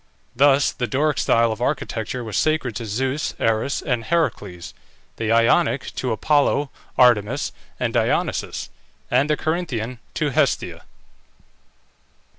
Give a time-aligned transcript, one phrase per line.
[0.35, 4.73] Thus the Doric style of architecture was sacred to Zeus, Ares, and Heracles;
[5.17, 8.71] the Ionic to Apollo, Artemis, and Dionysus;
[9.11, 10.85] and the Corinthian to Hestia.